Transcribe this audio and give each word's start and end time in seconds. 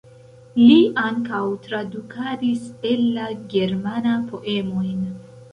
Li 0.61 0.77
ankaŭ 1.01 1.41
tradukadis 1.67 2.65
el 2.93 3.07
la 3.19 3.29
germana 3.55 4.17
poemojn. 4.33 5.09